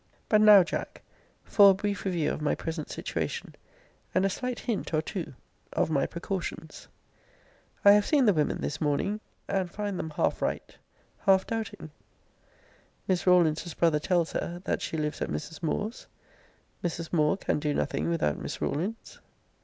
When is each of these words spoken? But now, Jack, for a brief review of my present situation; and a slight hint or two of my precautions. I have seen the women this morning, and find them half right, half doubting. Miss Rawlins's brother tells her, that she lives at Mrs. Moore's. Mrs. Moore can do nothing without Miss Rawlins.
But 0.29 0.41
now, 0.41 0.63
Jack, 0.63 1.03
for 1.43 1.69
a 1.69 1.73
brief 1.75 2.05
review 2.05 2.31
of 2.33 2.41
my 2.41 2.55
present 2.55 2.89
situation; 2.89 3.53
and 4.15 4.25
a 4.25 4.31
slight 4.31 4.61
hint 4.61 4.95
or 4.95 5.01
two 5.03 5.35
of 5.73 5.91
my 5.91 6.07
precautions. 6.07 6.87
I 7.85 7.91
have 7.91 8.07
seen 8.07 8.25
the 8.25 8.33
women 8.33 8.61
this 8.61 8.81
morning, 8.81 9.19
and 9.47 9.69
find 9.69 9.99
them 9.99 10.09
half 10.09 10.41
right, 10.41 10.75
half 11.19 11.45
doubting. 11.45 11.91
Miss 13.07 13.27
Rawlins's 13.27 13.75
brother 13.75 13.99
tells 13.99 14.31
her, 14.31 14.59
that 14.65 14.81
she 14.81 14.97
lives 14.97 15.21
at 15.21 15.29
Mrs. 15.29 15.61
Moore's. 15.61 16.07
Mrs. 16.83 17.13
Moore 17.13 17.37
can 17.37 17.59
do 17.59 17.71
nothing 17.71 18.09
without 18.09 18.39
Miss 18.39 18.59
Rawlins. 18.59 19.19